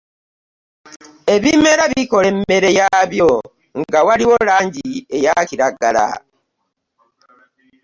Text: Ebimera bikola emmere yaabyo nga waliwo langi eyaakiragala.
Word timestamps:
Ebimera 1.35 1.83
bikola 1.93 2.27
emmere 2.33 2.69
yaabyo 2.79 3.29
nga 3.81 3.99
waliwo 4.07 4.35
langi 4.47 4.87
eyaakiragala. 5.15 6.05